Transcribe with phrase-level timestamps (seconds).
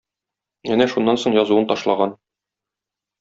[0.75, 2.17] Әнә шуннан соң язуын ташлаган.